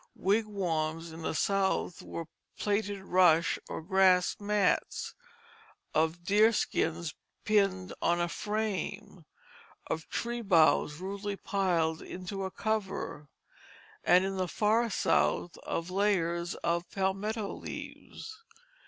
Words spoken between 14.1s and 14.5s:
in the